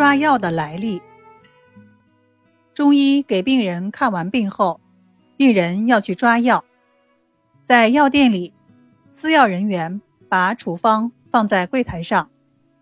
[0.00, 1.02] 抓药的来历。
[2.72, 4.80] 中医给病人看完病后，
[5.36, 6.64] 病人要去抓药，
[7.64, 8.54] 在药店里，
[9.10, 12.30] 司药人员把处方放在柜台上，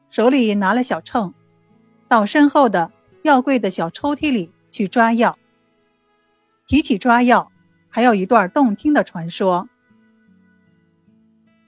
[0.09, 1.35] 手里拿了小秤，
[2.07, 2.93] 到身后的
[3.25, 5.37] 药柜的小抽屉里去抓药。
[6.69, 7.51] 提起抓药，
[7.89, 9.69] 还有一段动听的传说。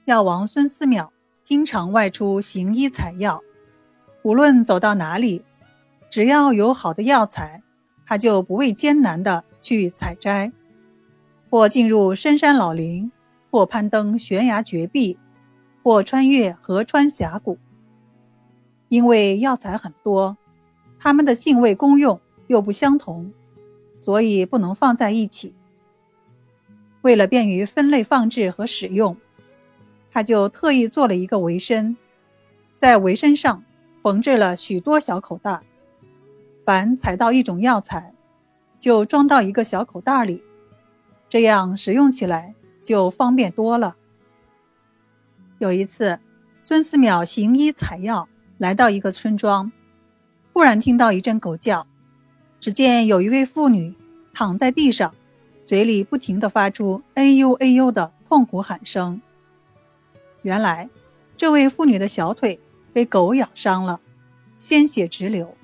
[0.05, 1.09] 药王孙思邈
[1.43, 3.43] 经常外出行医采药，
[4.23, 5.43] 无论走到哪里，
[6.09, 7.61] 只要有好的药材。
[8.03, 10.51] 他就不畏艰难地去采摘，
[11.49, 13.09] 或进入深山老林，
[13.49, 15.17] 或攀登悬崖绝壁，
[15.81, 17.57] 或穿越河川峡谷。
[18.89, 20.37] 因为药材很多，
[20.99, 23.31] 它们的性味功用又不相同，
[23.97, 25.55] 所以不能放在一起。
[27.01, 29.15] 为了便于分类放置和使用，
[30.11, 31.95] 他就特意做了一个围身，
[32.75, 33.63] 在围身上
[34.01, 35.61] 缝制了许多小口袋。
[36.65, 38.13] 凡采到一种药材，
[38.79, 40.43] 就装到一个小口袋里，
[41.27, 43.97] 这样使用起来就方便多了。
[45.57, 46.19] 有一次，
[46.61, 49.71] 孙思邈行医采药，来到一个村庄，
[50.53, 51.87] 忽然听到一阵狗叫，
[52.59, 53.95] 只见有一位妇女
[54.33, 55.13] 躺在地上，
[55.65, 59.21] 嘴里不停地发出“哎呦哎呦”的痛苦喊声。
[60.43, 60.89] 原来，
[61.35, 62.59] 这位妇女的小腿
[62.93, 63.99] 被狗咬伤了，
[64.57, 65.55] 鲜血直流。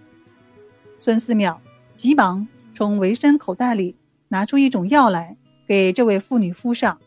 [1.00, 1.59] 孙思邈
[1.94, 3.95] 急忙从围身口袋里
[4.30, 7.00] 拿出一种药来，给这位妇女敷上。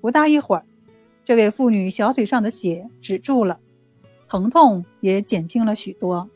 [0.00, 0.64] 不大一会儿，
[1.24, 3.60] 这位妇女小腿上的血止住了，
[4.28, 6.30] 疼痛也减轻了许多。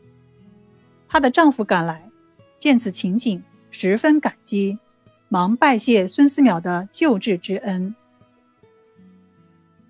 [1.09, 2.11] 她的丈夫赶来，
[2.59, 4.79] 见此情景，十分感激，
[5.29, 7.95] 忙拜谢孙思邈的救治之恩。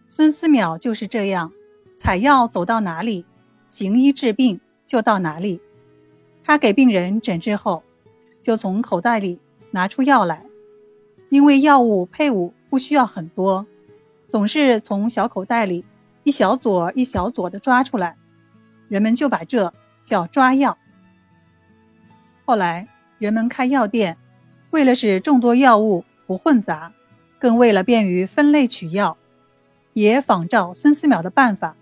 [0.09, 1.53] 孙思邈就是这样，
[2.03, 3.27] 采药走到哪里，
[3.69, 5.61] 行医治病就到哪里。
[6.43, 7.83] 他给病人诊治后，
[8.43, 9.39] 就从口袋里
[9.73, 10.47] 拿出药来，
[11.29, 13.67] 因为药物配伍不需要很多，
[14.31, 15.85] 总是从小口袋里
[16.23, 18.17] 一小撮一小撮的抓出来，
[18.89, 19.71] 人们就把这
[20.03, 20.79] 叫抓药。
[22.47, 24.17] 后来人们开药店，
[24.71, 26.95] 为了使众多药物不混杂，
[27.39, 29.19] 更为了便于分类取药，
[29.93, 31.77] 也仿照孙思邈的办法，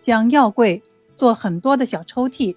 [0.00, 0.82] 将药柜
[1.16, 2.56] 做很多的小抽屉，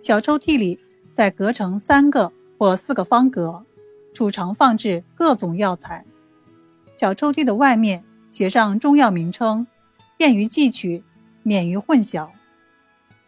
[0.00, 0.78] 小抽屉里。
[1.14, 3.66] 再隔成三个或四个方格，
[4.14, 6.06] 储藏放置各种药材。
[6.96, 9.66] 小抽屉的外面写上中药名称，
[10.16, 11.04] 便于记取，
[11.42, 12.30] 免于混淆。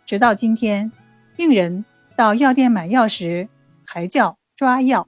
[0.06, 0.91] 直到今天，
[1.36, 1.84] 病人
[2.16, 3.50] 到药店买药时，
[3.84, 5.06] 还叫抓药。